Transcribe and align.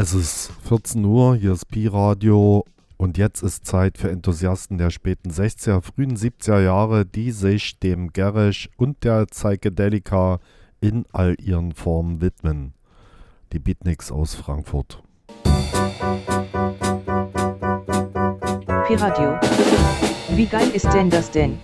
Es 0.00 0.14
ist 0.14 0.52
14 0.68 1.04
Uhr, 1.04 1.34
hier 1.34 1.50
ist 1.50 1.68
Pi-Radio 1.70 2.64
und 2.98 3.18
jetzt 3.18 3.42
ist 3.42 3.66
Zeit 3.66 3.98
für 3.98 4.08
Enthusiasten 4.08 4.78
der 4.78 4.90
späten 4.90 5.32
60er, 5.32 5.82
frühen 5.82 6.16
70er 6.16 6.60
Jahre, 6.60 7.04
die 7.04 7.32
sich 7.32 7.80
dem 7.80 8.12
Garish 8.12 8.70
und 8.76 9.02
der 9.02 9.26
Psychedelika 9.26 10.38
in 10.80 11.04
all 11.10 11.34
ihren 11.40 11.72
Formen 11.72 12.20
widmen. 12.20 12.74
Die 13.52 13.58
Beatniks 13.58 14.12
aus 14.12 14.36
Frankfurt. 14.36 15.02
Pi-Radio. 18.86 19.36
Wie 20.36 20.46
geil 20.46 20.70
ist 20.74 20.86
denn 20.94 21.10
das 21.10 21.28
denn? 21.28 21.58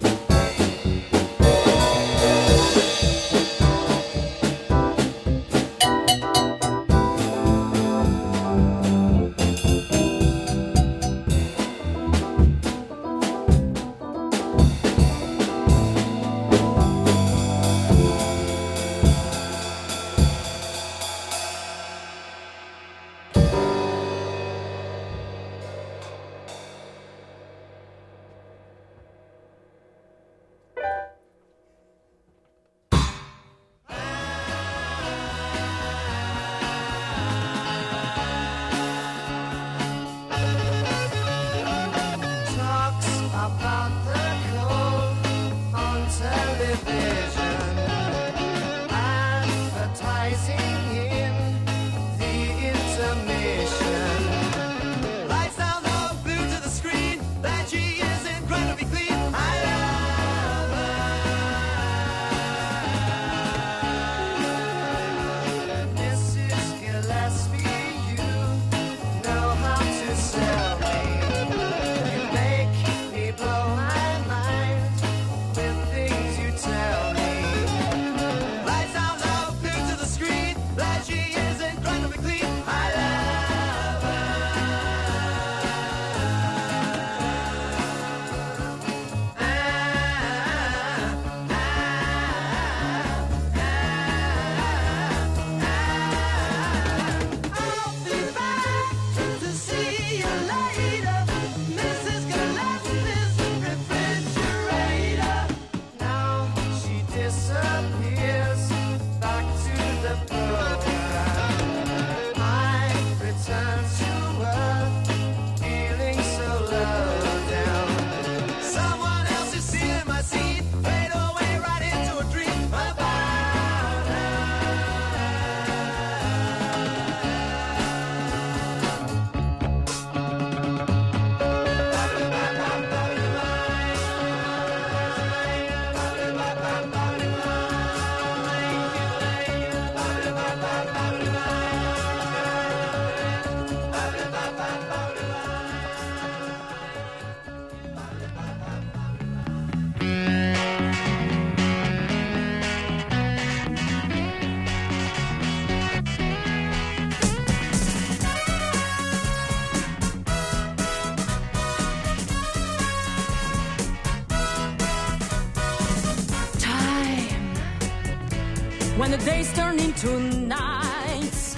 Nights 170.11 171.55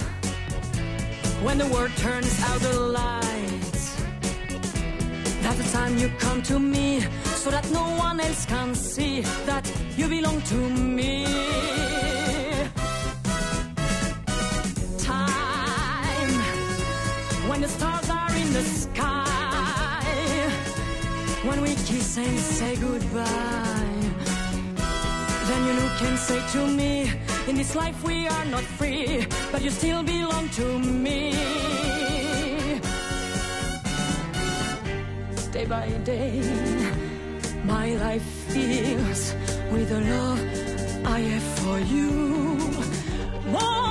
when 1.43 1.57
the 1.57 1.67
world 1.67 1.91
turns 1.97 2.41
out 2.43 2.59
the 2.61 2.79
lights 2.79 3.95
that's 5.41 5.57
the 5.57 5.77
time 5.77 5.97
you 5.97 6.09
come 6.19 6.41
to 6.43 6.59
me 6.59 7.01
so 7.35 7.49
that 7.49 7.69
no 7.71 7.83
one 7.97 8.19
else 8.19 8.45
can 8.45 8.75
see 8.75 9.21
that 9.45 9.65
you 9.95 10.07
belong 10.07 10.41
to 10.41 10.55
me. 10.55 11.25
Time 14.97 16.33
when 17.49 17.61
the 17.61 17.69
stars 17.69 18.09
are 18.09 18.35
in 18.35 18.51
the 18.53 18.63
sky 18.63 20.03
when 21.43 21.61
we 21.61 21.69
kiss 21.87 22.17
and 22.17 22.39
say 22.39 22.75
goodbye 22.75 23.97
then 25.47 25.61
you 25.67 25.89
can 25.99 26.17
say 26.17 26.41
to 26.51 26.67
me 26.67 27.09
in 27.47 27.55
this 27.55 27.75
life 27.75 28.03
we 28.03 28.27
are 28.27 28.45
not 28.45 28.63
free, 28.63 29.25
but 29.51 29.61
you 29.61 29.69
still 29.69 30.03
belong 30.03 30.49
to 30.49 30.79
me. 30.79 31.31
Day 35.51 35.65
by 35.65 35.87
day, 36.03 36.41
my 37.63 37.95
life 37.95 38.27
fills 38.51 39.33
with 39.71 39.89
the 39.89 40.01
love 40.01 40.41
I 41.05 41.19
have 41.19 41.47
for 41.59 41.79
you. 41.79 42.11
More 43.55 43.86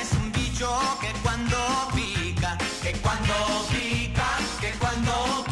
Es 0.00 0.12
un 0.12 0.30
bicho 0.32 0.68
que 1.00 1.12
cuando 1.22 1.56
pica, 1.94 2.56
que 2.82 2.92
cuando 3.00 3.34
pica, 3.70 4.38
que 4.60 4.70
cuando 4.78 5.44
pica. 5.44 5.51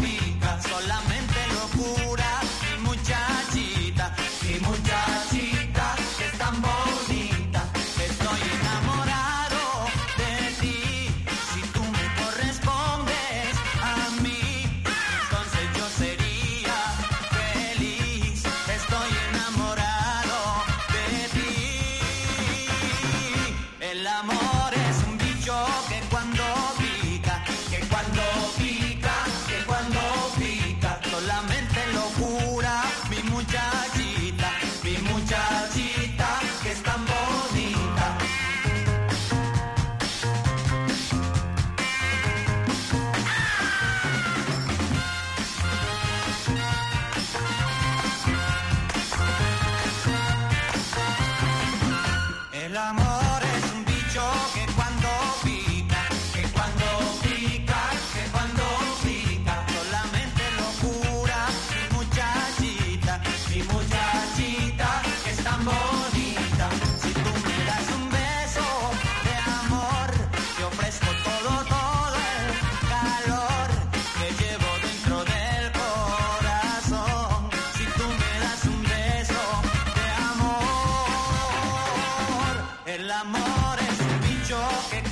yo 84.51 84.59
que 84.91 85.10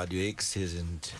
Radio 0.00 0.22
X. 0.22 0.54
Hier 0.54 0.66
sind 0.66 1.12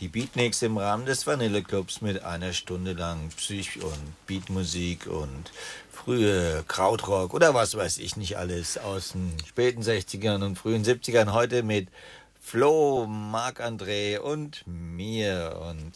die 0.00 0.08
Beatniks 0.08 0.62
im 0.62 0.78
Rahmen 0.78 1.04
des 1.04 1.26
Vanilleclubs 1.26 2.00
mit 2.00 2.24
einer 2.24 2.54
Stunde 2.54 2.94
lang 2.94 3.28
Psych- 3.36 3.82
und 3.82 4.26
Beatmusik 4.26 5.06
und 5.06 5.52
frühe 5.90 6.64
Krautrock 6.66 7.34
oder 7.34 7.52
was 7.52 7.76
weiß 7.76 7.98
ich 7.98 8.16
nicht 8.16 8.38
alles 8.38 8.78
aus 8.78 9.12
den 9.12 9.34
späten 9.46 9.82
60ern 9.82 10.42
und 10.42 10.56
frühen 10.56 10.82
70ern. 10.82 11.34
Heute 11.34 11.62
mit 11.62 11.88
Flo, 12.40 13.06
Marc-André 13.06 14.18
und 14.18 14.64
mir. 14.64 15.60
Und 15.70 15.92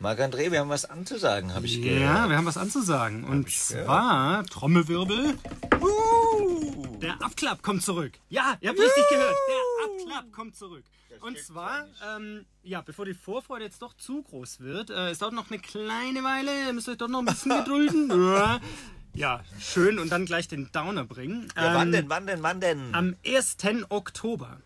Marc-André, 0.00 0.50
wir 0.50 0.58
haben 0.58 0.70
was 0.70 0.90
anzusagen, 0.90 1.54
habe 1.54 1.66
ich 1.66 1.80
gehört. 1.80 2.00
Ja, 2.00 2.28
wir 2.28 2.36
haben 2.36 2.46
was 2.46 2.56
anzusagen. 2.56 3.22
Und 3.22 3.46
gehört. 3.46 3.86
zwar, 3.86 4.44
Trommelwirbel. 4.46 5.38
Uh, 5.80 6.98
der 7.00 7.22
Abklapp 7.22 7.62
kommt 7.62 7.84
zurück. 7.84 8.14
Ja, 8.28 8.56
ihr 8.60 8.70
habt 8.70 8.80
richtig 8.80 9.08
gehört. 9.08 9.36
Der 9.48 9.73
Abklapp 10.00 10.32
kommt 10.32 10.56
zurück. 10.56 10.84
Und 11.20 11.38
zwar, 11.38 11.86
ähm, 12.16 12.44
ja, 12.62 12.80
bevor 12.80 13.04
die 13.04 13.14
Vorfreude 13.14 13.64
jetzt 13.64 13.80
doch 13.82 13.94
zu 13.94 14.22
groß 14.22 14.60
wird, 14.60 14.90
äh, 14.90 15.10
es 15.10 15.18
dauert 15.18 15.32
noch 15.34 15.50
eine 15.50 15.60
kleine 15.60 16.22
Weile, 16.24 16.66
ihr 16.66 16.72
müsst 16.72 16.88
euch 16.88 16.98
doch 16.98 17.08
noch 17.08 17.20
ein 17.20 17.26
bisschen 17.26 17.56
gedulden. 17.64 18.10
Ja. 18.10 18.60
Ja, 19.16 19.44
schön 19.60 20.00
und 20.00 20.10
dann 20.10 20.26
gleich 20.26 20.48
den 20.48 20.72
Downer 20.72 21.04
bringen. 21.04 21.46
Ja, 21.54 21.72
wann 21.76 21.86
Ähm, 21.86 21.92
denn, 21.92 22.08
wann 22.08 22.26
denn, 22.26 22.42
wann 22.42 22.60
denn? 22.60 22.92
Am 22.96 23.14
1. 23.24 23.58
Oktober. 23.88 24.60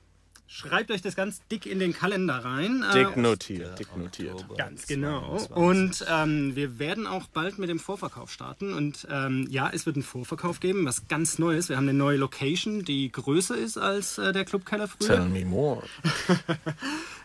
Schreibt 0.51 0.91
euch 0.91 1.03
das 1.03 1.15
ganz 1.15 1.43
dick 1.49 1.67
in 1.67 1.79
den 1.79 1.93
Kalender 1.93 2.43
rein. 2.43 2.83
Äh, 2.83 3.05
Dick 3.05 3.19
notiert, 3.19 3.79
dick 3.79 3.95
notiert. 3.95 4.33
Oktober 4.33 4.57
Ganz 4.57 4.87
genau. 4.87 5.37
22. 5.37 5.57
Und 5.57 6.07
ähm, 6.11 6.57
wir 6.57 6.79
werden 6.79 7.07
auch 7.07 7.27
bald 7.27 7.59
mit 7.59 7.69
dem 7.69 7.79
Vorverkauf 7.79 8.33
starten. 8.33 8.73
Und 8.73 9.07
ähm, 9.11 9.47
ja, 9.51 9.71
es 9.71 9.85
wird 9.85 9.97
einen 9.97 10.03
Vorverkauf 10.03 10.61
geben, 10.61 10.87
was 10.87 11.07
ganz 11.07 11.39
Neues. 11.39 11.69
Wir 11.69 11.77
haben 11.77 11.87
eine 11.87 11.99
neue 11.99 12.17
Location, 12.17 12.83
die 12.83 13.13
größer 13.13 13.59
ist 13.59 13.77
als 13.77 14.17
äh, 14.17 14.33
der 14.33 14.47
Clubkeller 14.47 14.89
Tell 14.99 15.19
früher. 15.19 15.25
me 15.27 15.45
more. 15.45 15.83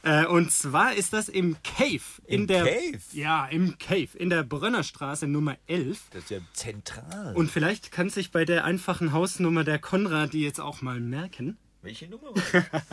Äh, 0.06 0.26
und 0.26 0.52
zwar 0.52 0.94
ist 0.96 1.14
das 1.14 1.30
im 1.30 1.56
Cave. 1.64 2.02
In 2.28 2.42
Im 2.42 2.48
der, 2.48 2.66
Cave? 2.66 3.00
Ja, 3.14 3.46
im 3.46 3.78
Cave. 3.78 4.10
In 4.16 4.30
der 4.30 4.44
Brönnerstraße 4.44 5.28
Nummer 5.28 5.56
11. 5.68 6.08
Das 6.12 6.24
ist 6.24 6.30
ja 6.30 6.40
zentral. 6.52 7.34
Und 7.36 7.50
vielleicht 7.50 7.94
kann 7.94 8.10
sich 8.10 8.32
bei 8.32 8.44
der 8.44 8.66
einfachen 8.66 9.14
Hausnummer 9.14 9.64
der 9.64 9.80
Konrad 9.80 10.34
die 10.34 10.42
jetzt 10.42 10.60
auch 10.60 10.82
mal 10.82 11.00
merken. 11.00 11.58
Welche 11.84 12.08
Nummer 12.08 12.34
war 12.34 12.42
das? 12.72 12.84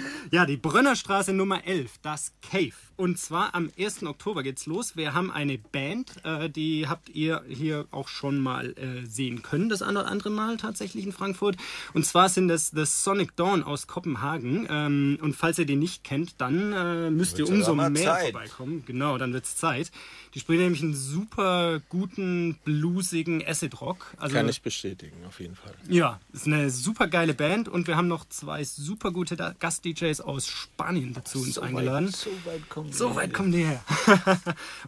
Ja, 0.32 0.44
die 0.44 0.56
Brönnerstraße 0.56 1.32
Nummer 1.32 1.64
11, 1.64 1.98
das 2.02 2.32
Cave. 2.42 2.72
Und 3.00 3.18
zwar 3.18 3.54
am 3.54 3.70
1. 3.78 4.02
Oktober 4.02 4.42
geht's 4.42 4.66
los. 4.66 4.94
Wir 4.94 5.14
haben 5.14 5.30
eine 5.30 5.56
Band, 5.56 6.22
äh, 6.22 6.50
die 6.50 6.86
habt 6.86 7.08
ihr 7.08 7.42
hier 7.48 7.86
auch 7.92 8.08
schon 8.08 8.38
mal 8.38 8.74
äh, 8.76 9.06
sehen 9.06 9.40
können, 9.40 9.70
das 9.70 9.80
eine 9.80 10.00
oder 10.00 10.08
andere 10.08 10.28
Mal 10.28 10.58
tatsächlich 10.58 11.06
in 11.06 11.12
Frankfurt. 11.12 11.56
Und 11.94 12.04
zwar 12.04 12.28
sind 12.28 12.48
das 12.48 12.72
The 12.72 12.84
Sonic 12.84 13.34
Dawn 13.36 13.62
aus 13.62 13.86
Kopenhagen. 13.86 14.66
Ähm, 14.68 15.18
und 15.22 15.34
falls 15.34 15.58
ihr 15.58 15.64
die 15.64 15.76
nicht 15.76 16.04
kennt, 16.04 16.34
dann 16.42 16.74
äh, 16.74 17.10
müsst 17.10 17.38
ihr 17.38 17.48
umso 17.48 17.74
mehr 17.74 17.94
Zeit. 17.94 18.32
vorbeikommen. 18.32 18.82
Genau, 18.84 19.16
dann 19.16 19.32
wird's 19.32 19.56
Zeit. 19.56 19.90
Die 20.34 20.40
spielen 20.40 20.60
nämlich 20.60 20.82
einen 20.82 20.94
super 20.94 21.80
guten, 21.88 22.58
bluesigen 22.64 23.42
Acid 23.44 23.80
Rock. 23.80 24.14
Also, 24.18 24.36
Kann 24.36 24.48
ich 24.50 24.60
bestätigen, 24.60 25.24
auf 25.26 25.40
jeden 25.40 25.56
Fall. 25.56 25.72
ja, 25.88 26.20
ist 26.34 26.46
eine 26.46 26.68
super 26.68 27.08
geile 27.08 27.32
Band 27.32 27.66
und 27.66 27.86
wir 27.86 27.96
haben 27.96 28.08
noch 28.08 28.28
zwei 28.28 28.62
super 28.62 29.10
gute 29.10 29.36
Gast-DJs 29.58 30.20
aus 30.20 30.46
Spanien 30.46 31.14
dazu 31.14 31.40
uns 31.40 31.58
eingeladen. 31.58 32.08
Weit, 32.08 32.16
so 32.16 32.30
weit 32.44 32.68
kommen 32.68 32.89
So 32.90 33.14
weit 33.14 33.32
kommen 33.32 33.52
die 33.52 33.64
her. 33.64 33.82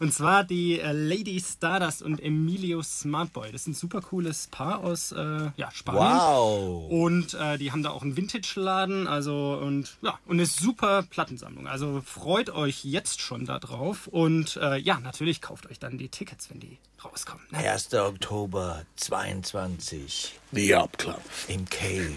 und 0.00 0.12
zwar 0.12 0.44
die 0.44 0.80
äh, 0.80 0.92
Lady 0.92 1.40
Stardust 1.40 2.02
und 2.02 2.22
Emilio 2.22 2.82
Smartboy. 2.82 3.52
Das 3.52 3.62
ist 3.62 3.66
ein 3.68 3.74
super 3.74 4.00
cooles 4.00 4.48
Paar 4.48 4.80
aus 4.80 5.12
äh, 5.12 5.50
ja, 5.56 5.70
Spanien. 5.72 6.02
Wow. 6.02 6.90
Und 6.90 7.34
äh, 7.34 7.58
die 7.58 7.72
haben 7.72 7.82
da 7.82 7.90
auch 7.90 8.02
einen 8.02 8.16
Vintage-Laden, 8.16 9.06
also 9.06 9.58
und 9.62 9.96
ja, 10.02 10.18
und 10.26 10.36
eine 10.36 10.46
super 10.46 11.02
Plattensammlung. 11.02 11.66
Also 11.66 12.02
freut 12.04 12.50
euch 12.50 12.84
jetzt 12.84 13.20
schon 13.20 13.46
da 13.46 13.58
drauf. 13.58 14.06
Und 14.06 14.56
äh, 14.56 14.76
ja, 14.78 15.00
natürlich 15.00 15.40
kauft 15.40 15.70
euch 15.70 15.78
dann 15.78 15.98
die 15.98 16.08
Tickets, 16.08 16.50
wenn 16.50 16.60
die 16.60 16.78
rauskommen. 17.04 17.44
Ne? 17.50 17.58
1. 17.58 17.94
Oktober 17.94 18.82
22 18.96 20.38
The 20.52 20.74
Up 20.74 20.98
Club. 20.98 21.20
im 21.48 21.68
Cave. 21.68 22.14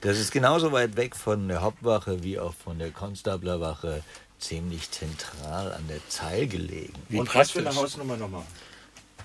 Das 0.00 0.18
ist 0.18 0.30
genauso 0.30 0.70
weit 0.70 0.96
weg 0.96 1.16
von 1.16 1.48
der 1.48 1.60
Hauptwache 1.60 2.22
wie 2.22 2.38
auch 2.38 2.54
von 2.54 2.78
der 2.78 2.92
Konstablerwache. 2.92 4.04
Ziemlich 4.38 4.90
zentral 4.90 5.72
an 5.72 5.86
der 5.88 6.06
Zeil 6.08 6.46
gelegen. 6.46 6.94
Wie 7.08 7.18
Und 7.18 7.34
was 7.34 7.50
für 7.50 7.58
eine. 7.60 7.74
Hausnummer 7.74 8.16
nochmal? 8.16 8.44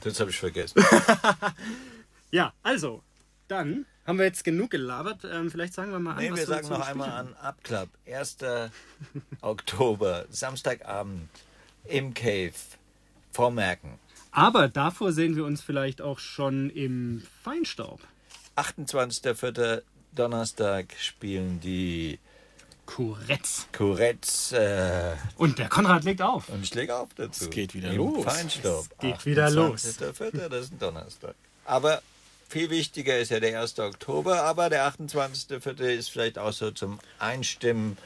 Das 0.01 0.20
habe 0.20 0.29
ich 0.32 0.38
vergessen. 0.38 0.84
Ja, 2.32 2.51
also, 2.63 3.03
dann 3.48 3.86
haben 4.08 4.17
wir 4.17 4.25
jetzt 4.25 4.43
genug 4.43 4.72
gelabert. 4.72 5.24
Ähm, 5.24 5.51
vielleicht 5.51 5.75
sagen 5.75 5.91
wir 5.91 6.00
mal 6.00 6.13
an, 6.15 6.17
Nee, 6.17 6.32
was 6.32 6.39
wir 6.39 6.46
sagen 6.48 6.67
noch 6.67 6.79
einmal 6.79 7.12
an 7.12 7.36
Abklapp. 7.36 7.89
1. 8.08 8.38
Oktober, 9.41 10.25
Samstagabend 10.32 11.29
im 11.86 12.15
Cave. 12.15 12.53
Vormerken. 13.32 14.00
Aber 14.32 14.67
davor 14.67 15.12
sehen 15.12 15.36
wir 15.36 15.46
uns 15.46 15.62
vielleicht 15.62 16.01
auch 16.01 16.17
schon 16.17 16.72
im 16.72 17.22
Feinstaub. 17.43 18.00
28.04. 18.55 19.84
Donnerstag 20.15 20.93
spielen 21.00 21.60
die 21.60 22.17
Kuretz. 22.86 23.68
Kuretz 23.72 24.52
äh, 24.52 25.13
Und 25.38 25.58
der 25.60 25.70
Konrad 25.70 26.04
legt 26.04 26.22
auf. 26.22 26.50
und 26.50 26.63
ich 26.63 26.74
lege 26.75 26.96
auf 26.96 27.10
dazu. 27.16 27.46
Es 27.46 27.50
geht 27.50 27.74
wieder 27.74 27.90
Im 27.92 27.98
los. 27.98 28.25
Feinstaub. 28.25 28.86
Es 28.90 28.98
geht 29.00 29.25
wieder 29.25 29.50
los. 29.50 29.86
28.04., 29.86 30.50
das 30.50 30.66
ist 30.66 30.74
ein 30.74 30.80
Donnerstag. 30.80 31.36
Aber 31.66 32.02
viel 32.50 32.70
wichtiger 32.70 33.18
ist 33.18 33.32
ja 33.32 33.40
der 33.40 33.62
1. 33.62 33.80
Oktober, 33.80 34.44
aber 34.44 34.70
der 34.70 34.88
28.04. 34.88 35.82
ist 35.86 36.10
vielleicht 36.10 36.38
auch 36.38 36.52
so 36.54 36.72
zum 36.72 37.00
Einstimmen 37.20 37.98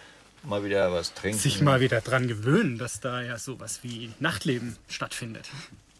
mal 0.43 0.63
wieder 0.63 0.93
was 0.93 1.13
trinken. 1.13 1.39
Sich 1.39 1.61
mal 1.61 1.81
wieder 1.81 2.01
dran 2.01 2.27
gewöhnen, 2.27 2.77
dass 2.77 2.99
da 2.99 3.21
ja 3.21 3.37
sowas 3.37 3.79
wie 3.81 4.13
Nachtleben 4.19 4.77
stattfindet. 4.87 5.49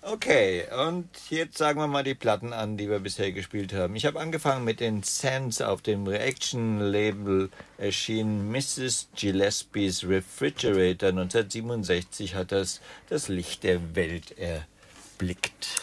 Okay, 0.10 0.64
und 0.88 1.10
jetzt 1.30 1.58
sagen 1.58 1.82
wir 1.82 1.88
mal 1.88 2.02
die 2.02 2.16
Platten 2.16 2.54
an, 2.54 2.78
die 2.78 2.90
wir 2.90 3.00
bisher 3.00 3.34
gespielt 3.34 3.74
haben. 3.74 3.94
Ich 3.98 4.06
habe 4.06 4.22
angefangen 4.22 4.64
mit 4.64 4.80
den 4.80 5.04
Sands 5.04 5.62
auf 5.62 5.82
dem 5.82 6.08
Reaction-Label 6.08 7.50
erschienen 7.78 8.50
Mrs. 8.50 9.10
Gillespie's 9.18 10.08
Refrigerator. 10.08 11.10
1967 11.10 12.36
hat 12.36 12.54
das 12.54 12.80
das 13.10 13.28
Licht 13.28 13.64
der 13.64 13.98
Welt 13.98 14.34
erblickt. 14.38 15.82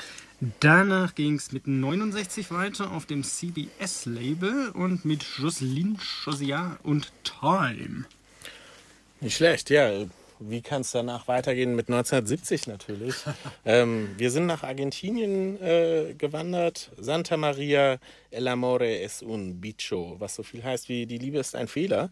Danach 0.59 1.15
ging 1.15 1.35
es 1.35 1.53
mit 1.53 1.67
69 1.67 2.51
weiter 2.51 2.93
auf 2.93 3.05
dem 3.05 3.25
CBS-Label 3.25 4.71
und 4.71 5.05
mit 5.05 5.23
Jocelyn 5.23 5.99
Josiah 6.25 6.79
und 6.83 7.13
Time. 7.25 8.07
Nicht 9.21 9.37
schlecht, 9.37 9.69
ja. 9.69 10.07
Wie 10.41 10.63
kann 10.63 10.83
es 10.83 10.91
danach 10.91 11.29
weitergehen? 11.29 11.75
Mit 11.77 11.89
1970 11.89 12.67
natürlich. 12.67 13.15
ähm, 13.65 14.11
wir 14.17 14.31
sind 14.31 14.47
nach 14.47 14.63
Argentinien 14.63 15.61
äh, 15.63 16.15
gewandert. 16.17 16.91
Santa 16.99 17.37
Maria, 17.37 17.99
El 18.31 18.49
Amore 18.49 19.01
es 19.01 19.23
un 19.23 19.61
bicho, 19.61 20.17
was 20.19 20.35
so 20.35 20.43
viel 20.43 20.63
heißt 20.63 20.89
wie 20.89 21.07
die 21.07 21.19
Liebe 21.19 21.39
ist 21.39 21.55
ein 21.55 21.69
Fehler. 21.69 22.11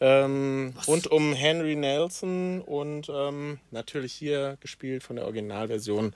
Ähm, 0.00 0.72
rund 0.88 1.08
um 1.08 1.34
Henry 1.34 1.76
Nelson 1.76 2.62
und 2.62 3.10
ähm, 3.12 3.58
natürlich 3.70 4.14
hier 4.14 4.56
gespielt 4.60 5.02
von 5.02 5.16
der 5.16 5.26
Originalversion 5.26 6.14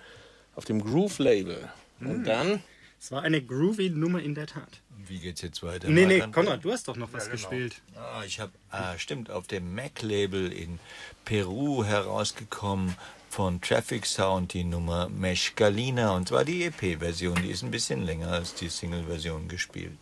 auf 0.56 0.64
dem 0.64 0.82
Groove-Label. 0.82 1.68
Und 2.00 2.24
dann 2.24 2.62
Es 3.04 3.12
war 3.12 3.20
eine 3.20 3.42
groovy 3.42 3.90
Nummer 3.90 4.22
in 4.22 4.34
der 4.34 4.46
Tat. 4.46 4.80
Wie 5.06 5.18
geht's 5.18 5.42
jetzt 5.42 5.62
weiter? 5.62 5.90
Nee, 5.90 6.06
nee? 6.06 6.20
Konrad, 6.20 6.64
du 6.64 6.72
hast 6.72 6.88
doch 6.88 6.96
noch 6.96 7.12
was 7.12 7.30
gespielt. 7.30 7.82
Ah, 7.94 8.22
ich 8.26 8.40
habe, 8.40 8.52
ah, 8.70 8.96
stimmt, 8.96 9.30
auf 9.30 9.46
dem 9.46 9.74
Mac-Label 9.74 10.50
in 10.50 10.78
Peru 11.26 11.84
herausgekommen 11.84 12.96
von 13.28 13.60
Traffic 13.60 14.06
Sound 14.06 14.54
die 14.54 14.64
Nummer 14.64 15.10
Meshkalina 15.10 16.16
und 16.16 16.28
zwar 16.28 16.46
die 16.46 16.64
EP-Version, 16.64 17.42
die 17.42 17.50
ist 17.50 17.62
ein 17.62 17.70
bisschen 17.70 18.06
länger 18.06 18.28
als 18.28 18.54
die 18.54 18.70
Single-Version 18.70 19.48
gespielt. 19.48 19.98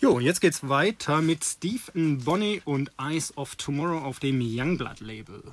Jo, 0.00 0.18
jetzt 0.18 0.40
geht's 0.40 0.68
weiter 0.68 1.22
mit 1.22 1.44
Steve 1.44 1.82
N. 1.94 2.18
Bonnie 2.24 2.62
und 2.64 2.90
Eyes 3.00 3.32
of 3.36 3.54
Tomorrow 3.54 3.98
auf 3.98 4.18
dem 4.18 4.40
Youngblood-Label. 4.40 5.44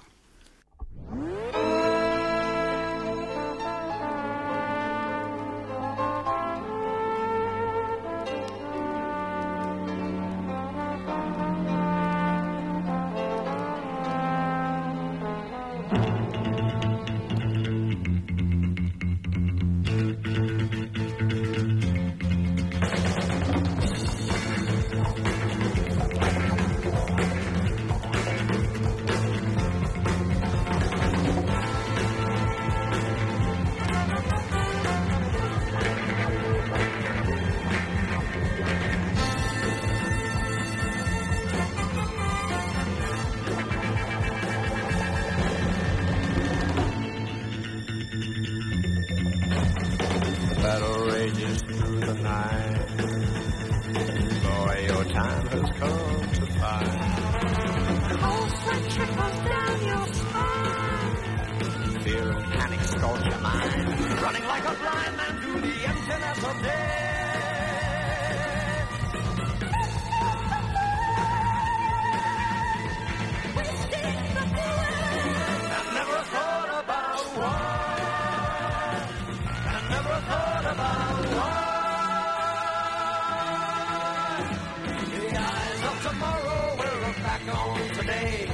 going 87.49 87.79
on 87.79 87.89
today. 87.93 88.45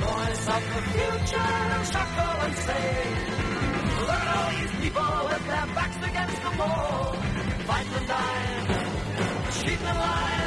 Voice 0.00 0.48
of 0.48 0.62
the 0.74 0.82
future, 0.92 1.92
chuckle 1.92 2.36
and 2.44 2.54
say, 2.56 2.90
look 4.00 4.10
at 4.10 4.36
all 4.36 4.50
these 4.50 4.74
people 4.80 5.28
with 5.28 5.46
their 5.46 5.66
backs 5.74 5.96
against 5.96 6.42
the 6.42 6.52
wall, 6.58 7.12
fight 7.66 7.86
and 7.98 8.06
die, 8.08 9.50
cheat 9.52 9.80
and 9.80 9.98
lie. 9.98 10.39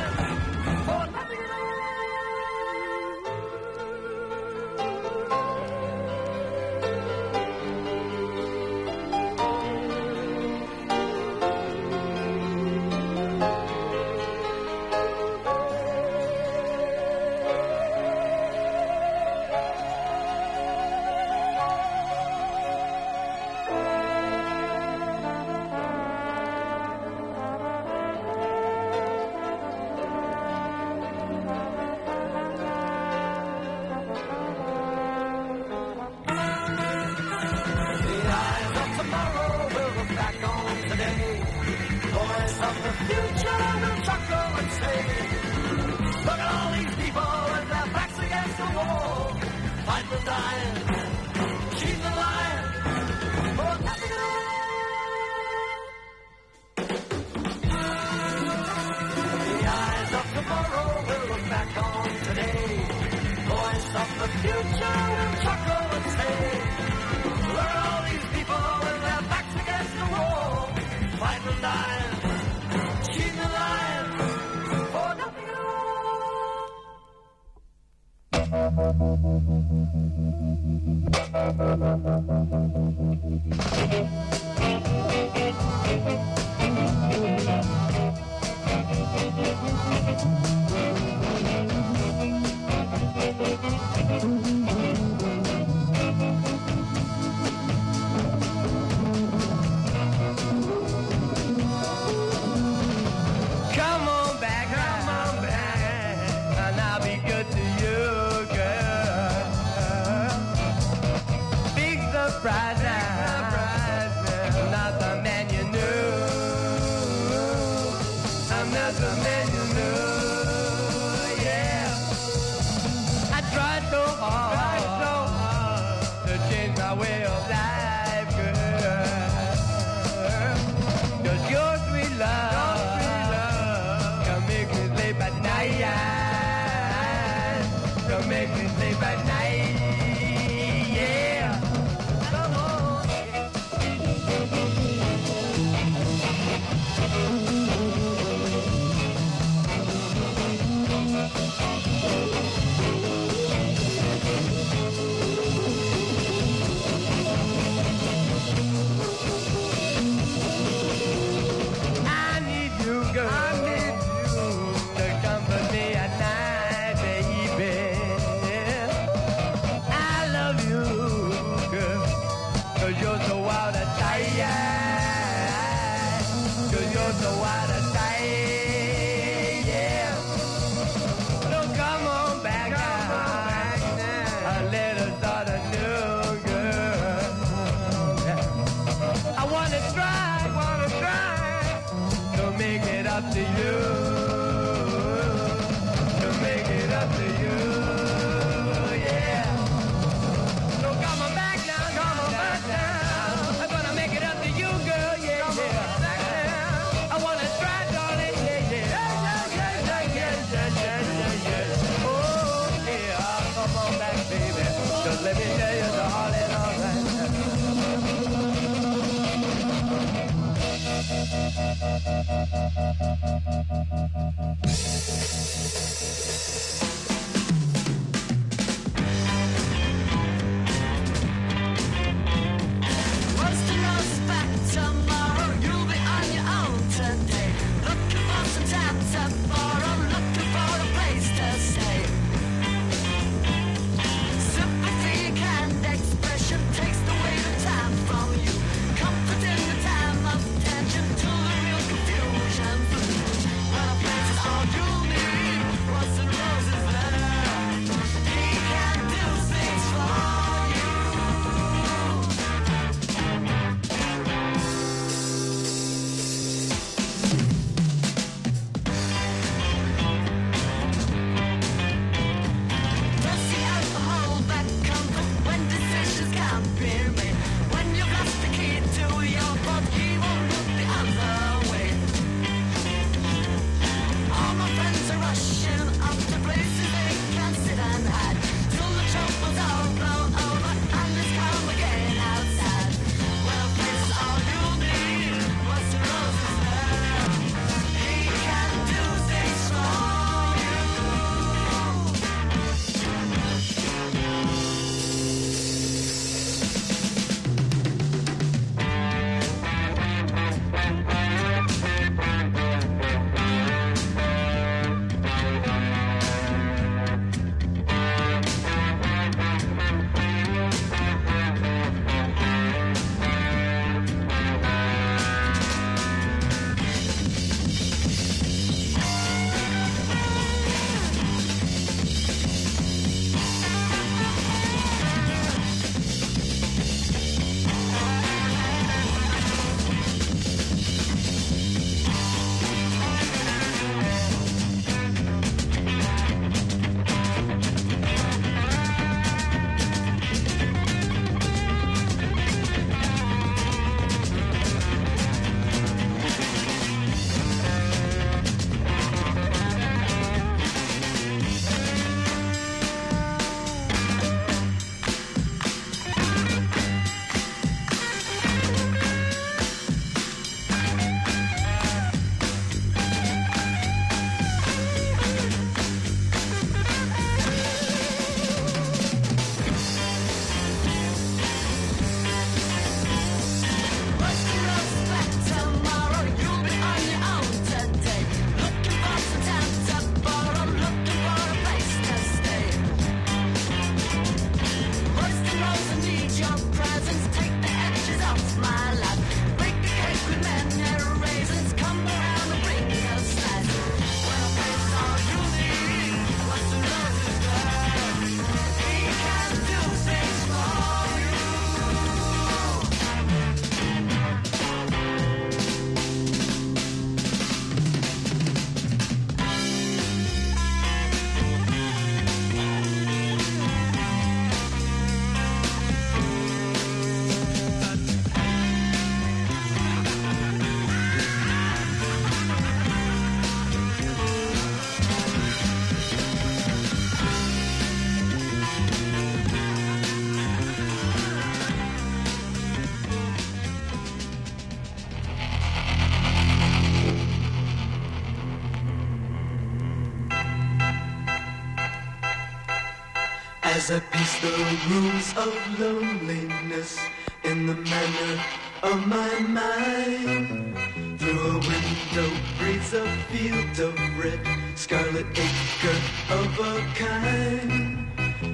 As 453.83 453.91
I 453.91 453.99
piece 453.99 454.39
the 454.39 454.47
rules 454.89 455.29
of 455.35 455.53
loneliness 455.77 456.97
in 457.43 457.67
the 457.67 457.75
manner 457.75 458.41
of 458.81 459.05
my 459.05 459.39
mind. 459.39 460.77
Through 461.19 461.39
a 461.39 461.59
window 461.59 462.29
breathes 462.57 462.93
a 462.93 463.05
field 463.27 463.77
of 463.81 463.99
red, 464.17 464.39
scarlet 464.75 465.25
acre 465.31 465.99
of 466.31 466.59
a 466.59 466.79
kind. 466.95 468.07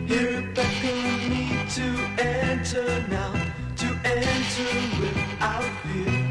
Here 0.10 0.39
it 0.39 0.56
beckons 0.56 1.30
me 1.30 1.44
to 1.78 1.86
enter 2.18 2.89
now, 3.10 3.34
to 3.82 3.88
enter 4.04 4.74
without 5.00 5.70
fear. 5.84 6.26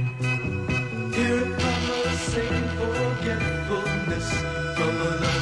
Here 1.15 1.39
it 1.45 1.51
promising 1.61 2.67
forgetfulness 2.81 4.29
from 4.77 4.95
a 5.03 5.38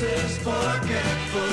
faces 0.00 0.38
forgetful. 0.38 1.49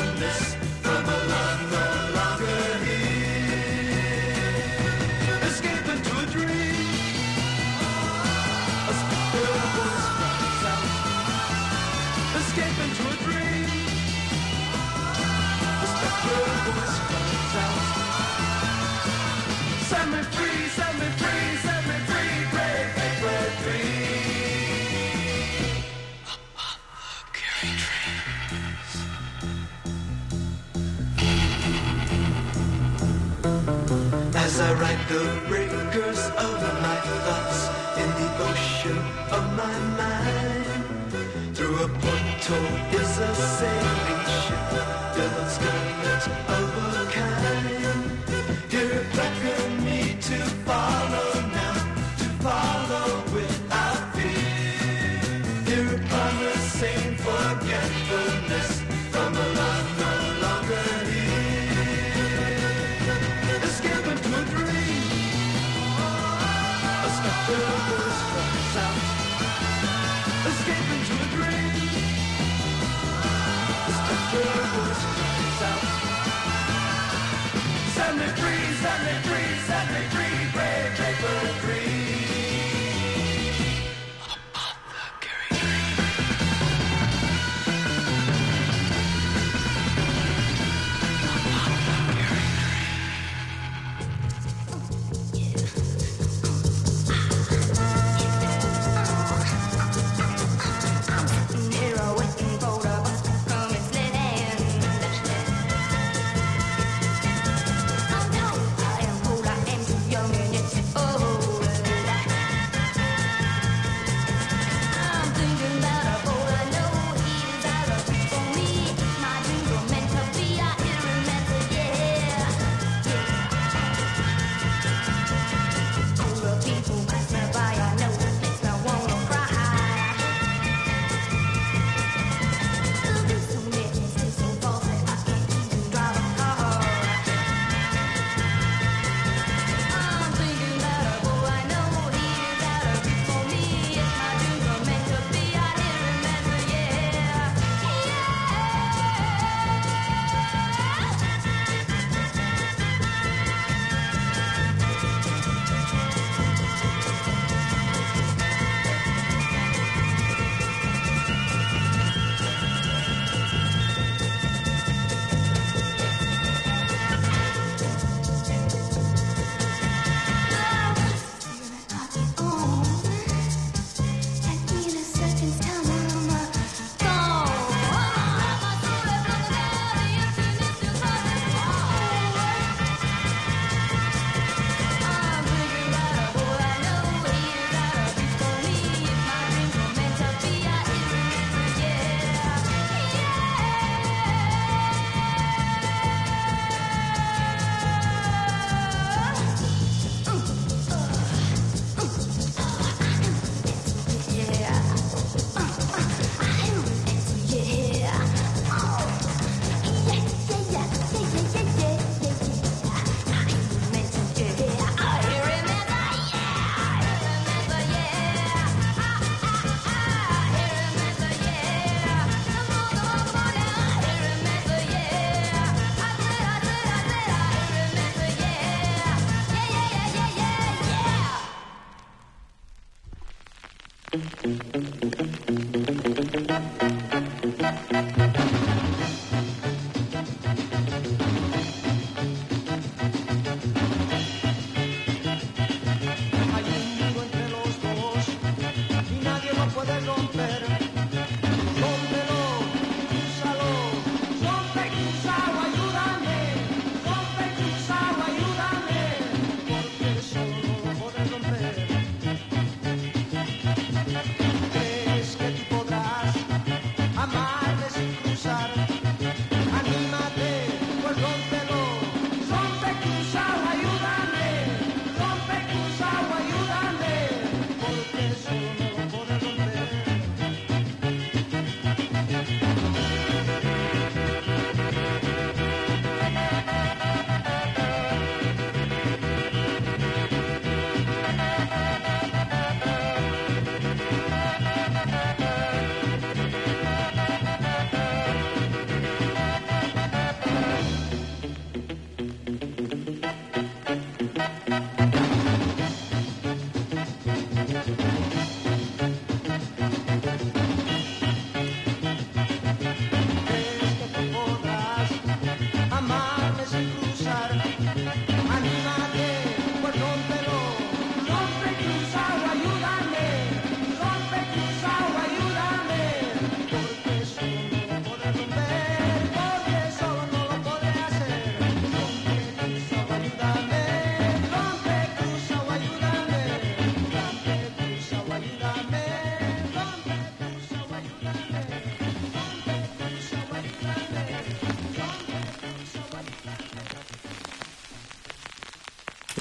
The 35.07 35.41
breakers 35.47 36.19
of 36.19 36.61
my 36.81 36.97
thoughts 37.23 37.69
in 37.95 38.09
the 38.19 38.29
ocean 38.43 38.97
of 39.31 39.43
my 39.55 39.79
mind. 39.95 41.55
Through 41.55 41.77
a 41.77 41.87
portal 41.87 42.65
is 42.91 43.17
a 43.17 43.35
sail. 43.35 43.76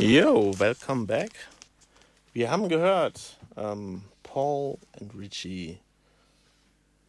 Yo, 0.07 0.57
welcome 0.61 1.05
back. 1.05 1.33
Wir 2.33 2.49
haben 2.49 2.69
gehört, 2.69 3.39
ähm, 3.57 4.03
Paul 4.23 4.79
and 5.01 5.13
Richie 5.19 5.81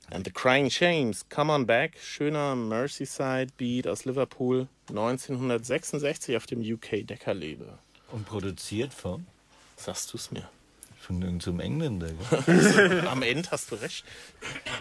and 0.09 0.25
the 0.25 0.31
Crying 0.31 0.67
James, 0.71 1.23
Come 1.29 1.53
On 1.53 1.67
Back, 1.67 1.99
schöner 2.01 2.55
Merseyside 2.55 3.49
Beat 3.55 3.87
aus 3.87 4.05
Liverpool, 4.05 4.67
1966 4.89 6.35
auf 6.37 6.47
dem 6.47 6.59
UK 6.61 7.05
Decker 7.05 7.35
Label. 7.35 7.77
Und 8.11 8.25
produziert 8.25 8.95
von? 8.95 9.27
Sagst 9.75 10.11
du's 10.11 10.31
mir? 10.31 10.49
Von 10.99 11.21
irgendeinem 11.21 11.59
Engländer. 11.59 12.09
Am 13.11 13.21
Ende 13.21 13.51
hast 13.51 13.69
du 13.71 13.75
recht. 13.75 14.05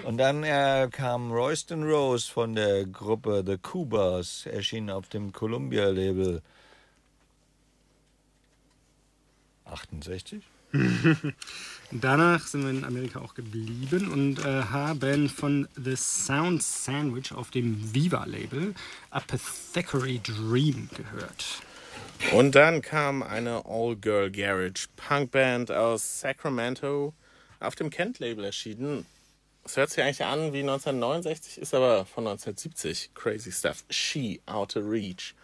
Und 0.05 0.17
dann 0.17 0.43
äh, 0.43 0.89
kam 0.91 1.33
Royston 1.33 1.83
Rose 1.83 2.33
von 2.33 2.55
der 2.55 2.87
Gruppe 2.87 3.45
The 3.47 3.59
Cubas, 3.59 4.47
erschien 4.47 4.89
auf 4.89 5.07
dem 5.11 5.35
Columbia-Label 5.35 6.41
68. 9.67 10.43
Danach 11.93 12.47
sind 12.47 12.65
wir 12.65 12.71
in 12.71 12.85
Amerika 12.85 13.21
auch 13.21 13.35
geblieben 13.35 14.11
und 14.11 14.45
äh, 14.45 14.63
haben 14.65 15.29
von 15.29 15.69
The 15.77 15.97
Sound 15.97 16.63
Sandwich 16.63 17.33
auf 17.33 17.51
dem 17.51 17.95
Viva-Label 17.95 18.75
Apothecary 19.11 20.21
Dream 20.23 20.89
gehört. 20.97 21.63
Und 22.33 22.55
dann 22.55 22.83
kam 22.83 23.23
eine 23.23 23.65
All-Girl 23.67 24.31
Garage 24.31 24.89
Punkband 24.97 25.71
aus 25.71 26.21
Sacramento 26.21 27.15
auf 27.61 27.75
dem 27.75 27.91
Kent-Label 27.91 28.45
erschienen. 28.45 29.07
Es 29.65 29.77
hört 29.77 29.91
sich 29.91 30.03
eigentlich 30.03 30.25
an 30.25 30.53
wie 30.53 30.61
1969, 30.61 31.59
ist 31.59 31.75
aber 31.75 32.05
von 32.07 32.27
1970. 32.27 33.11
Crazy 33.15 33.53
Stuff. 33.53 33.85
She 33.91 34.41
Outer 34.47 34.89
Reach. 34.89 35.35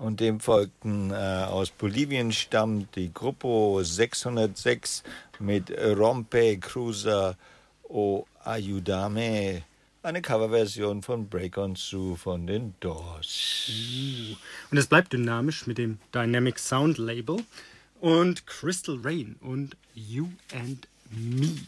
Und 0.00 0.20
dem 0.20 0.40
folgten 0.40 1.10
äh, 1.10 1.14
aus 1.14 1.70
Bolivien 1.70 2.32
stammt 2.32 2.96
die 2.96 3.12
Gruppe 3.12 3.84
606 3.84 5.02
mit 5.38 5.70
Rompe 5.70 6.56
Cruiser 6.56 7.36
o 7.82 8.24
Ayudame. 8.42 9.62
Eine 10.02 10.22
Coverversion 10.22 11.02
von 11.02 11.28
Break 11.28 11.58
On 11.58 11.74
Through 11.74 12.16
von 12.16 12.46
den 12.46 12.72
Doors. 12.80 13.70
Und 14.70 14.78
es 14.78 14.86
bleibt 14.86 15.12
dynamisch 15.12 15.66
mit 15.66 15.76
dem 15.76 15.98
Dynamic 16.14 16.58
Sound 16.58 16.96
Label 16.96 17.36
und 18.00 18.46
Crystal 18.46 18.98
Rain 19.04 19.36
und 19.42 19.76
You 19.94 20.30
and 20.54 20.88
Me. 21.10 21.58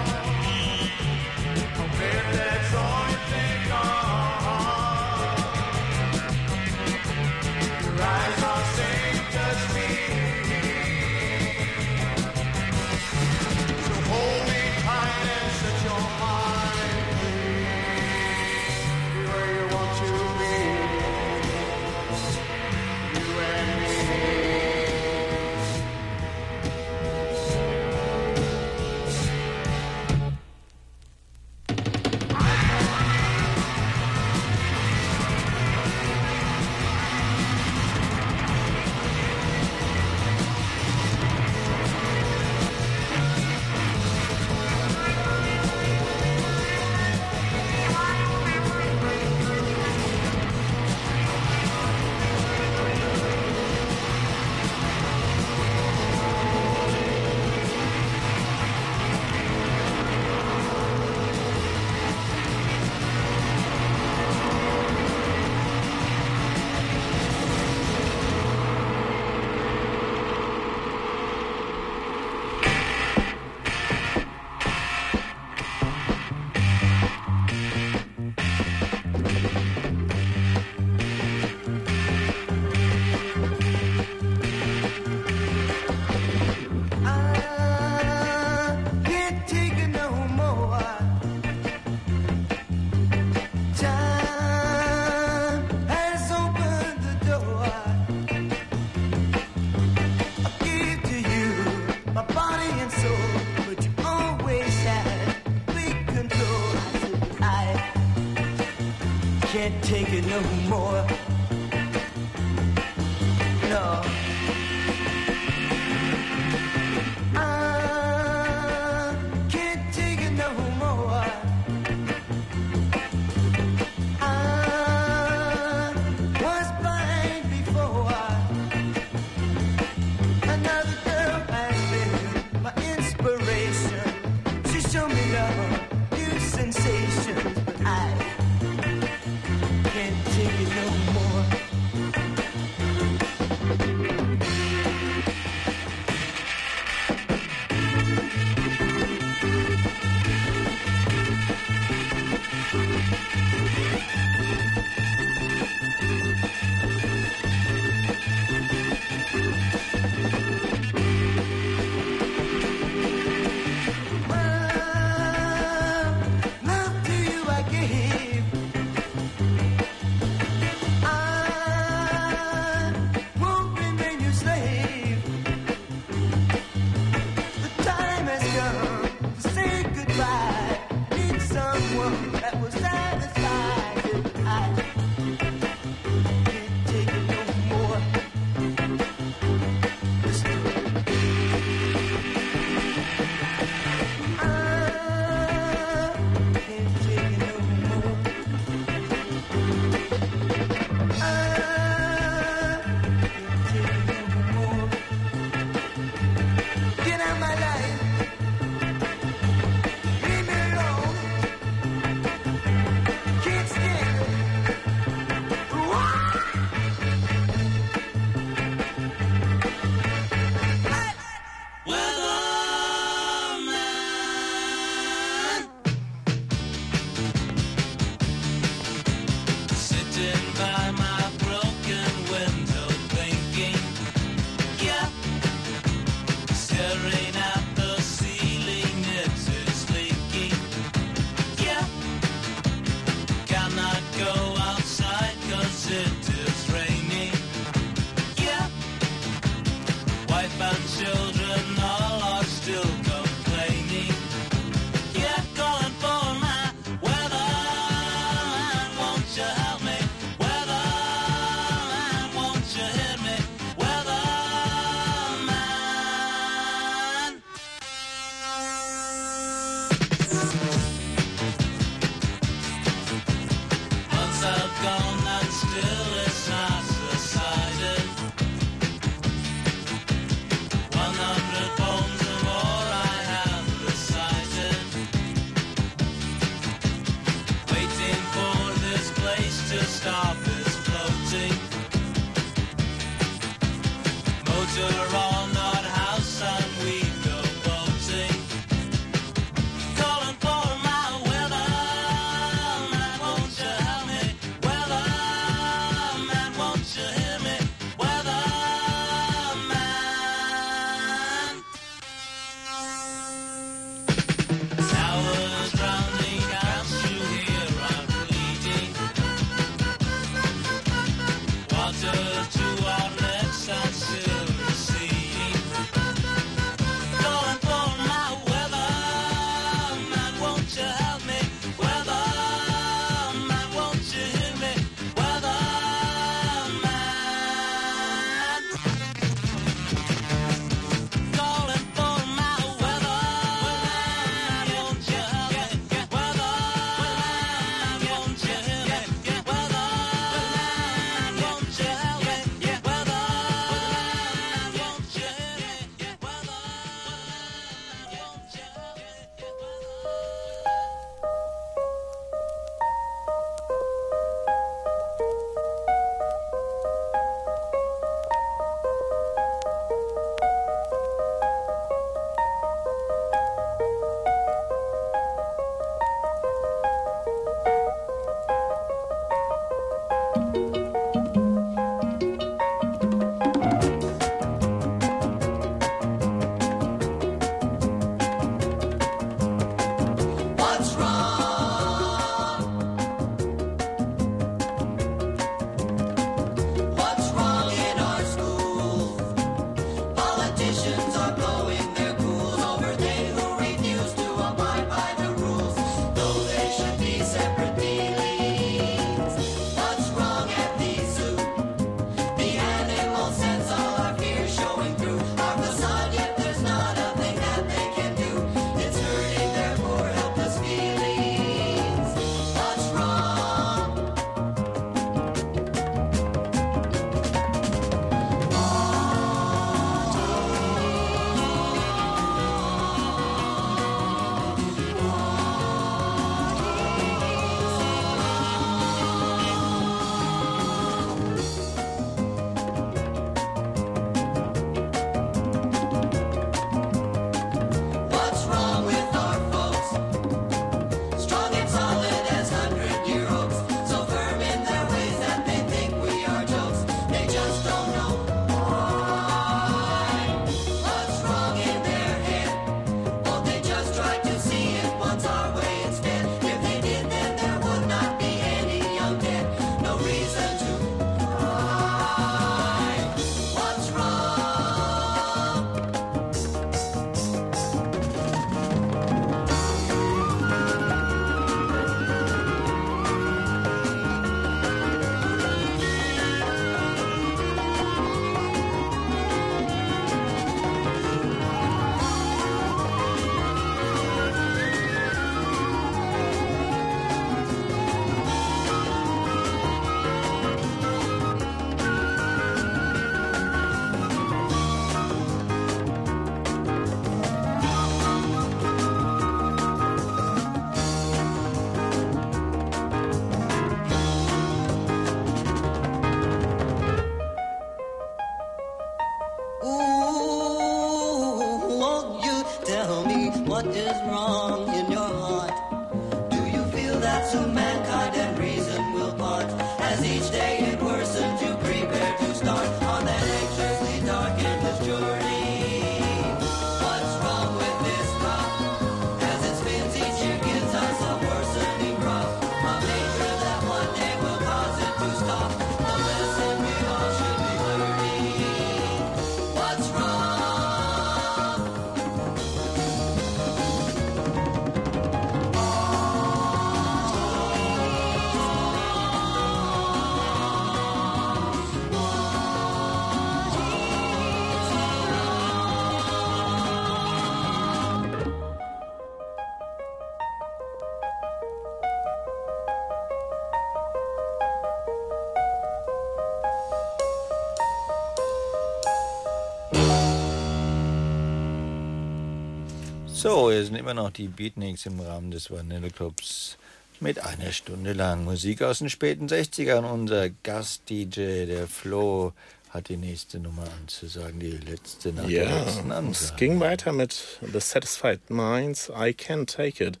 So, 583.32 583.48
hier 583.48 583.64
sind 583.64 583.76
immer 583.76 583.94
noch 583.94 584.10
die 584.10 584.26
Beatniks 584.26 584.86
im 584.86 584.98
Rahmen 584.98 585.30
des 585.30 585.52
Vanilleclubs 585.52 586.58
mit 586.98 587.24
einer 587.24 587.52
Stunde 587.52 587.92
lang 587.92 588.24
Musik 588.24 588.60
aus 588.60 588.80
den 588.80 588.90
späten 588.90 589.28
60ern. 589.28 589.88
Unser 589.88 590.30
Gast-DJ, 590.30 591.46
der 591.46 591.68
Flo, 591.68 592.32
hat 592.70 592.88
die 592.88 592.96
nächste 592.96 593.38
Nummer 593.38 593.62
anzusagen, 593.80 594.40
die 594.40 594.50
letzte 594.50 595.12
nach 595.12 595.28
der 595.28 595.44
Ja, 595.44 595.62
letzten 595.62 595.92
es 595.92 595.96
Ansage. 595.96 596.38
ging 596.40 596.58
weiter 596.58 596.92
mit 596.92 597.38
The 597.40 597.60
Satisfied 597.60 598.30
Minds, 598.30 598.88
I 598.88 599.10
Can't 599.10 599.46
Take 599.46 599.84
It, 599.84 600.00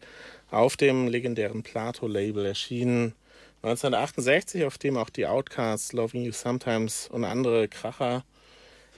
auf 0.50 0.76
dem 0.76 1.06
legendären 1.06 1.62
Plato-Label 1.62 2.46
erschienen 2.46 3.14
1968, 3.62 4.64
auf 4.64 4.76
dem 4.76 4.96
auch 4.96 5.08
die 5.08 5.26
Outcasts, 5.26 5.92
Loving 5.92 6.24
You 6.24 6.32
Sometimes 6.32 7.08
und 7.12 7.22
andere 7.24 7.68
Kracher 7.68 8.24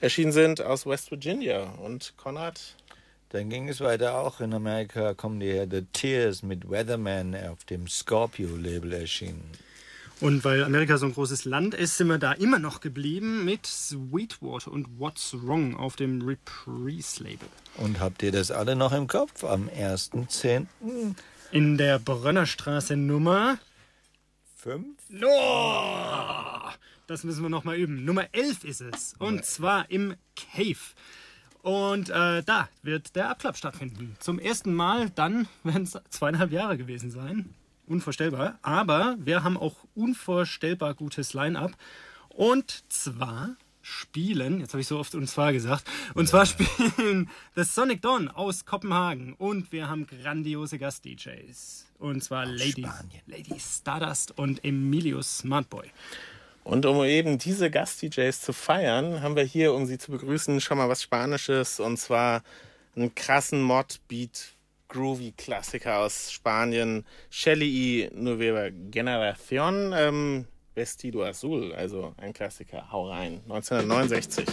erschienen 0.01 0.33
sind 0.33 0.59
aus 0.59 0.85
West 0.85 1.11
Virginia. 1.11 1.75
Und 1.81 2.13
Konrad, 2.17 2.75
Dann 3.33 3.49
ging 3.49 3.67
es 3.67 3.81
weiter 3.81 4.19
auch 4.19 4.41
in 4.41 4.53
Amerika, 4.53 5.15
kommen 5.15 5.39
die 5.39 5.47
her, 5.47 5.65
The 5.67 5.87
Tears 5.91 6.43
mit 6.43 6.69
Weatherman 6.69 7.35
auf 7.35 7.65
dem 7.65 7.87
Scorpio-Label 7.87 8.93
erschienen. 8.93 9.49
Und 10.21 10.43
weil 10.43 10.63
Amerika 10.63 10.99
so 10.99 11.07
ein 11.07 11.15
großes 11.15 11.43
Land 11.45 11.73
ist, 11.73 11.97
sind 11.97 12.09
wir 12.09 12.19
da 12.19 12.33
immer 12.33 12.59
noch 12.59 12.79
geblieben 12.79 13.43
mit 13.43 13.65
Sweetwater 13.65 14.71
und 14.71 14.99
What's 14.99 15.35
Wrong 15.41 15.75
auf 15.75 15.95
dem 15.95 16.21
Reprise-Label. 16.21 17.47
Und 17.77 17.99
habt 17.99 18.21
ihr 18.21 18.31
das 18.31 18.51
alle 18.51 18.75
noch 18.75 18.93
im 18.93 19.07
Kopf? 19.07 19.43
Am 19.43 19.67
1.10. 19.67 20.67
In 21.51 21.77
der 21.79 21.97
Brennerstraße 21.97 22.95
Nummer. 22.95 23.57
5? 24.57 24.85
Oh, 25.25 26.69
das 27.07 27.23
müssen 27.23 27.41
wir 27.41 27.49
nochmal 27.49 27.77
üben. 27.77 28.05
Nummer 28.05 28.27
11 28.31 28.63
ist 28.63 28.81
es. 28.81 29.15
Und 29.17 29.43
zwar 29.43 29.89
im 29.89 30.13
Cave. 30.35 30.77
Und 31.63 32.09
äh, 32.09 32.43
da 32.43 32.67
wird 32.81 33.15
der 33.15 33.29
Abklapp 33.29 33.55
stattfinden. 33.55 34.17
Zum 34.19 34.37
ersten 34.37 34.73
Mal, 34.73 35.09
dann 35.09 35.47
werden 35.63 35.83
es 35.83 35.97
zweieinhalb 36.09 36.51
Jahre 36.51 36.77
gewesen 36.77 37.09
sein. 37.09 37.55
Unvorstellbar. 37.87 38.59
Aber 38.61 39.15
wir 39.19 39.43
haben 39.43 39.57
auch 39.57 39.75
unvorstellbar 39.95 40.93
gutes 40.93 41.33
Line-up. 41.33 41.71
Und 42.27 42.83
zwar 42.91 43.55
spielen, 43.81 44.59
jetzt 44.59 44.73
habe 44.73 44.81
ich 44.81 44.87
so 44.87 44.97
oft 44.99 45.15
und 45.15 45.27
zwar 45.27 45.53
gesagt, 45.53 45.85
und 46.13 46.27
zwar 46.27 46.45
spielen 46.45 47.29
The 47.55 47.63
Sonic 47.63 48.01
Dawn 48.01 48.27
aus 48.27 48.65
Kopenhagen. 48.65 49.33
Und 49.33 49.71
wir 49.71 49.87
haben 49.87 50.05
grandiose 50.05 50.77
Gast-DJs. 50.77 51.85
Und 51.97 52.25
zwar 52.25 52.45
Lady, 52.45 52.85
Lady 53.25 53.57
Stardust 53.57 54.37
und 54.37 54.65
Emilio 54.65 55.21
Smartboy. 55.21 55.89
Und 56.63 56.85
um 56.85 57.03
eben 57.03 57.37
diese 57.37 57.69
Gast-DJs 57.69 58.41
zu 58.41 58.53
feiern, 58.53 59.21
haben 59.21 59.35
wir 59.35 59.43
hier, 59.43 59.73
um 59.73 59.85
sie 59.85 59.97
zu 59.97 60.11
begrüßen, 60.11 60.61
schon 60.61 60.77
mal 60.77 60.89
was 60.89 61.03
Spanisches. 61.03 61.79
Und 61.79 61.97
zwar 61.97 62.43
einen 62.95 63.13
krassen 63.13 63.61
Mod-Beat, 63.61 64.53
Groovy-Klassiker 64.89 65.99
aus 65.99 66.31
Spanien. 66.31 67.05
Shelly 67.29 68.05
y 68.05 68.11
Nueva 68.13 68.69
Generación, 68.69 69.93
ähm, 69.95 70.45
Vestido 70.75 71.23
Azul, 71.23 71.73
also 71.73 72.13
ein 72.17 72.33
Klassiker. 72.33 72.91
Hau 72.91 73.09
rein. 73.09 73.41
1969. 73.49 74.45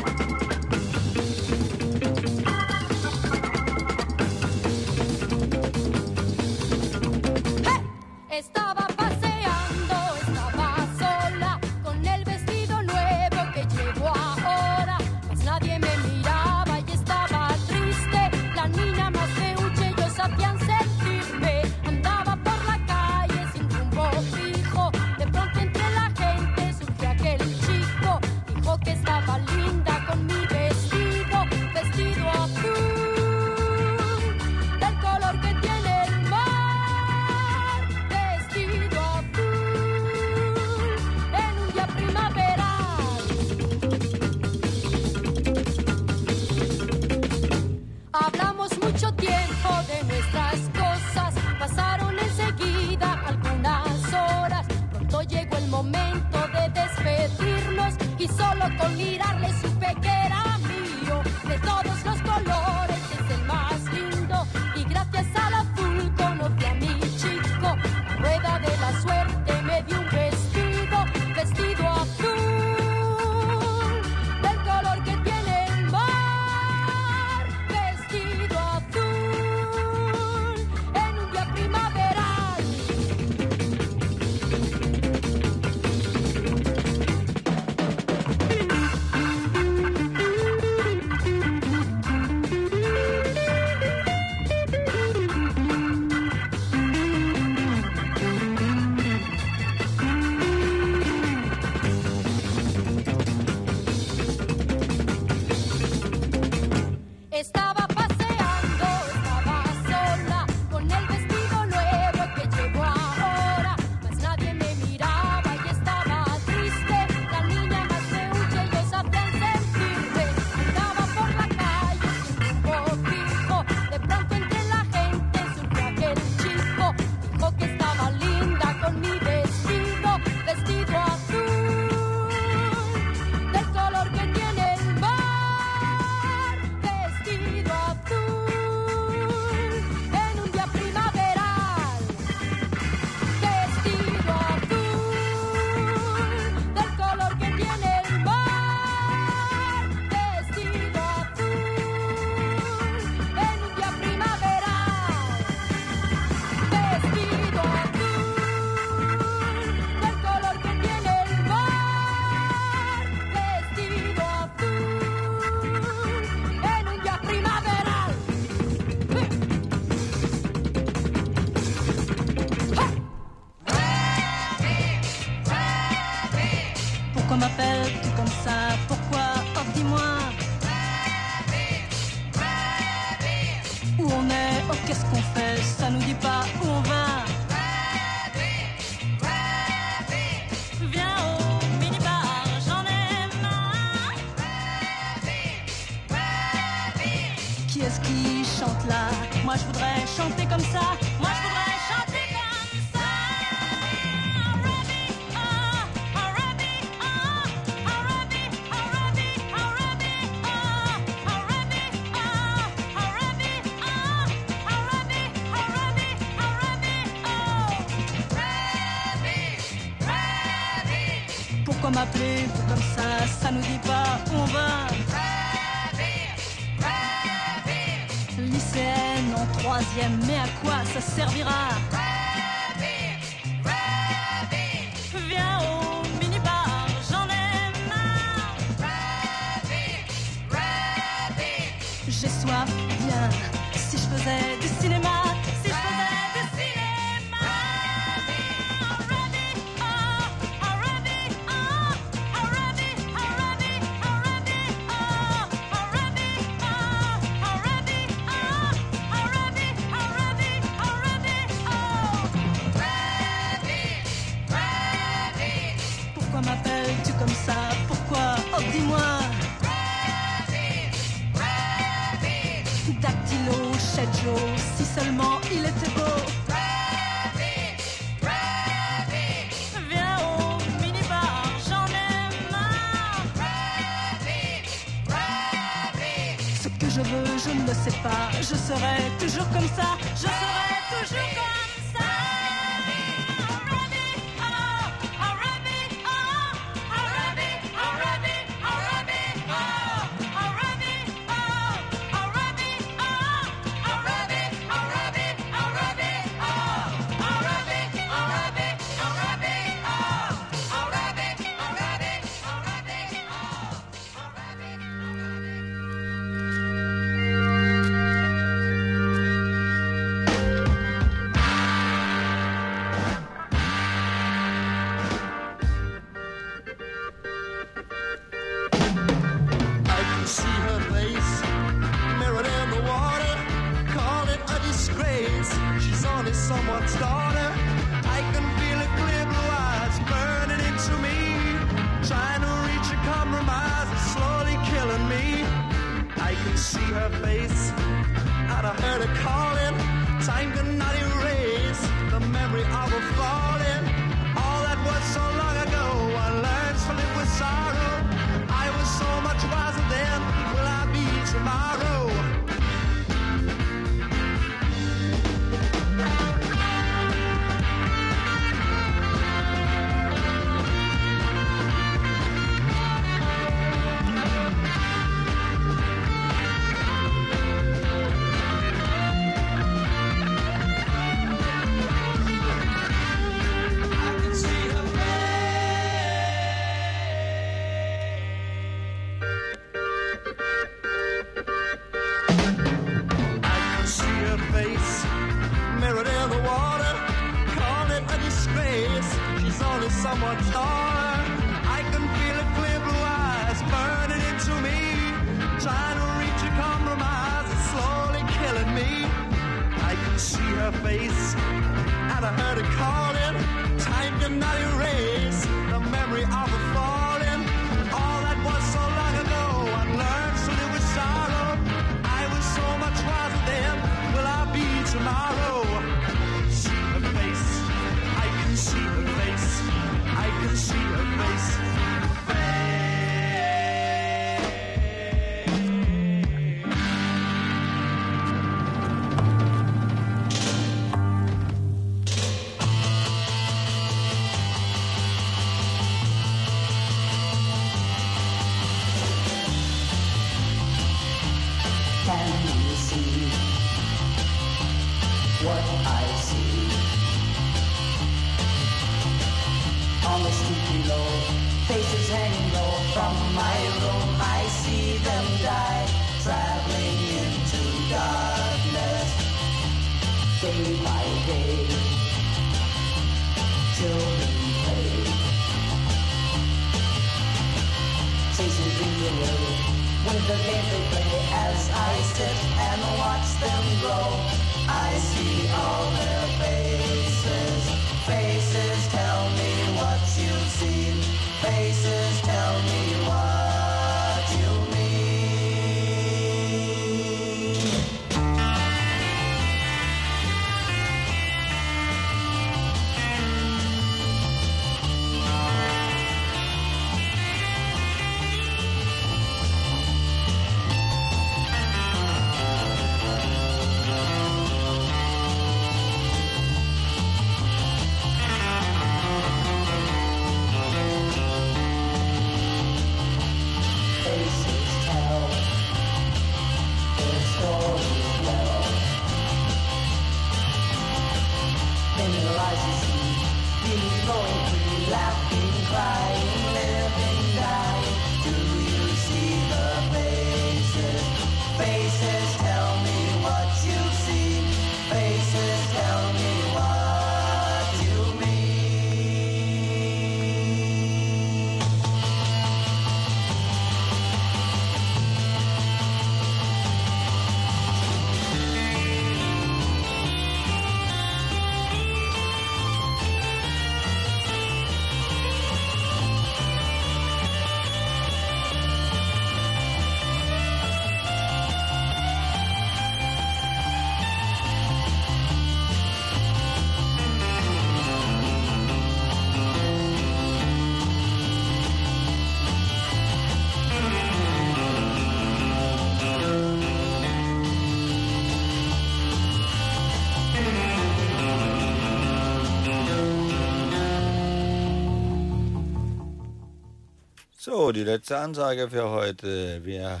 So, 597.48 597.70
die 597.70 597.84
letzte 597.84 598.18
Ansage 598.18 598.70
für 598.70 598.90
heute. 598.90 599.64
Wir 599.64 600.00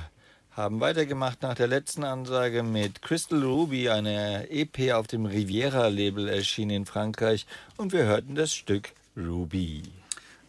haben 0.50 0.80
weitergemacht 0.80 1.42
nach 1.42 1.54
der 1.54 1.68
letzten 1.68 2.02
Ansage 2.02 2.64
mit 2.64 3.02
Crystal 3.02 3.40
Ruby, 3.40 3.88
eine 3.88 4.50
EP 4.50 4.92
auf 4.92 5.06
dem 5.06 5.26
Riviera-Label 5.26 6.28
erschienen 6.28 6.72
in 6.72 6.86
Frankreich 6.86 7.46
und 7.76 7.92
wir 7.92 8.02
hörten 8.02 8.34
das 8.34 8.52
Stück 8.52 8.90
Ruby. 9.16 9.84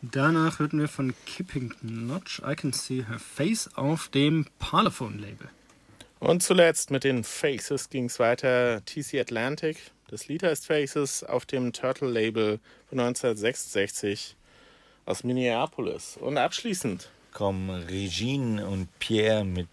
Danach 0.02 0.58
hörten 0.58 0.80
wir 0.80 0.88
von 0.88 1.14
Kippington 1.28 2.08
Notch 2.08 2.42
I 2.44 2.56
Can 2.56 2.74
See 2.74 3.06
Her 3.08 3.20
Face 3.20 3.70
auf 3.76 4.08
dem 4.08 4.48
Parlophone-Label. 4.58 5.50
Und 6.18 6.42
zuletzt 6.42 6.90
mit 6.90 7.04
den 7.04 7.24
Faces 7.24 7.92
ging 7.92 8.06
es 8.06 8.18
weiter. 8.18 8.82
TC 8.86 9.20
Atlantic, 9.20 9.92
das 10.08 10.28
Lied 10.28 10.42
heißt 10.42 10.66
Faces, 10.66 11.24
auf 11.24 11.46
dem 11.46 11.74
Turtle 11.74 12.10
Label 12.10 12.60
von 12.90 13.00
1966 13.00 14.37
aus 15.08 15.24
Minneapolis. 15.24 16.18
Und 16.18 16.38
abschließend 16.38 17.10
kommen 17.34 17.70
Regine 17.70 18.68
und 18.68 18.88
Pierre 19.00 19.44
mit 19.44 19.68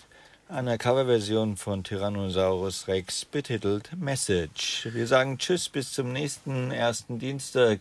einer 0.48 0.78
Coverversion 0.78 1.56
von 1.56 1.82
Tyrannosaurus 1.82 2.86
Rex 2.86 3.24
betitelt 3.24 3.90
Message. 3.96 4.88
Wir 4.92 5.06
sagen 5.06 5.38
Tschüss 5.38 5.68
bis 5.68 5.92
zum 5.92 6.12
nächsten 6.12 6.70
ersten 6.70 7.18
Dienstag 7.18 7.80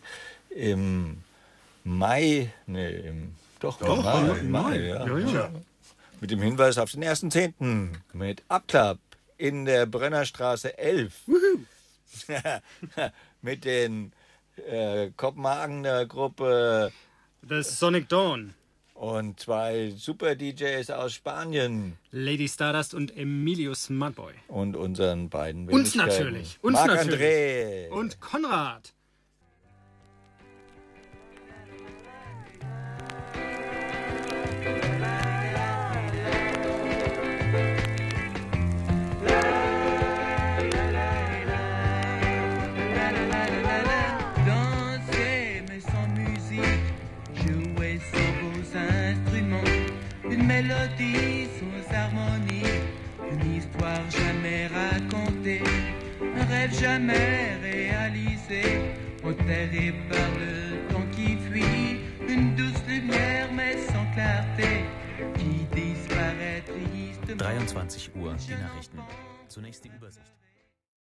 im 0.50 1.22
Mai. 1.84 2.52
Nee, 2.66 2.90
im, 2.90 3.34
doch, 3.60 3.78
Doch, 3.78 3.98
im 3.98 4.02
Mai. 4.02 4.38
im 4.38 4.50
Mai. 4.50 4.78
ja. 4.80 5.06
Ja, 5.06 5.18
ja. 5.18 5.50
Mit 6.20 6.30
dem 6.30 6.40
Hinweis 6.40 6.78
auf 6.78 6.90
den 6.92 7.02
ersten 7.02 7.30
Zehnten 7.30 8.02
mit 8.12 8.42
Abklapp 8.48 8.98
in 9.36 9.64
der 9.66 9.84
Brennerstraße 9.86 10.78
11. 10.78 11.14
mit 13.42 13.64
den 13.64 14.12
äh, 14.68 15.10
Kopenhagener 15.16 16.06
Gruppe 16.06 16.92
Das 17.48 17.78
Sonic 17.78 18.08
Dawn. 18.08 18.54
und 18.94 19.38
zwei 19.40 19.92
Super 19.96 20.34
DJs 20.34 20.90
aus 20.90 21.12
Spanien 21.12 21.96
Lady 22.10 22.48
Stardust 22.48 22.94
und 22.94 23.16
Emilius 23.16 23.90
Mudboy. 23.90 24.32
und 24.48 24.76
unseren 24.76 25.28
beiden 25.28 25.68
Uns 25.68 25.94
natürlich. 25.94 26.58
Uns 26.62 26.74
Marc 26.74 26.88
natürlich. 26.88 27.20
André. 27.20 27.88
Und 27.90 28.20
Konrad. 28.20 28.94
Mélodie 50.54 51.48
sans 51.58 51.94
harmonie, 51.94 52.74
une 53.30 53.56
histoire 53.56 54.04
jamais 54.10 54.68
racontée, 54.68 55.62
un 56.38 56.44
rêve 56.44 56.74
jamais 56.78 57.56
réalisé, 57.62 58.62
enterré 59.24 59.94
par 60.10 60.30
le 60.42 60.92
temps 60.92 61.06
qui 61.16 61.36
fuit, 61.46 61.98
une 62.28 62.54
douce 62.54 62.82
lumière 62.86 63.48
mais 63.52 63.76
sans 63.78 64.06
clarté, 64.14 64.84
qui 65.38 65.52
disparaît 65.74 66.62
tristement. 66.62 67.44
23 67.44 68.10
Uhr, 68.16 68.34
die 68.34 68.54
Nachrichten. 68.54 68.98
Zunächst 69.48 69.84
die 69.84 69.88
Übersicht. 69.88 70.32